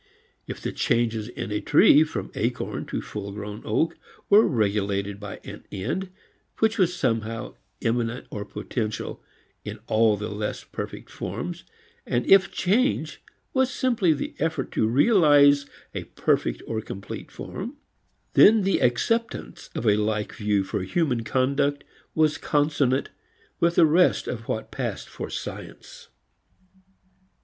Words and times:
If 0.47 0.59
the 0.59 0.71
changes 0.71 1.27
in 1.27 1.51
a 1.51 1.61
tree 1.61 2.03
from 2.03 2.31
acorn 2.33 2.87
to 2.87 3.03
full 3.03 3.31
grown 3.33 3.61
oak 3.63 3.95
were 4.31 4.47
regulated 4.47 5.19
by 5.19 5.39
an 5.43 5.63
end 5.71 6.09
which 6.57 6.79
was 6.79 6.95
somehow 6.95 7.53
immanent 7.81 8.25
or 8.31 8.43
potential 8.43 9.21
in 9.63 9.77
all 9.85 10.17
the 10.17 10.27
less 10.31 10.63
perfect 10.63 11.11
forms, 11.11 11.65
and 12.03 12.25
if 12.25 12.51
change 12.51 13.21
was 13.53 13.69
simply 13.71 14.11
the 14.11 14.33
effort 14.39 14.71
to 14.71 14.87
realize 14.87 15.67
a 15.93 16.05
perfect 16.05 16.63
or 16.65 16.81
complete 16.81 17.29
form, 17.29 17.77
then 18.33 18.63
the 18.63 18.79
acceptance 18.81 19.69
of 19.75 19.85
a 19.85 19.97
like 19.97 20.33
view 20.33 20.63
for 20.63 20.81
human 20.81 21.23
conduct 21.23 21.83
was 22.15 22.39
consonant 22.39 23.09
with 23.59 23.75
the 23.75 23.85
rest 23.85 24.27
of 24.27 24.47
what 24.47 24.71
passed 24.71 25.07
for 25.07 25.29
science. 25.29 26.07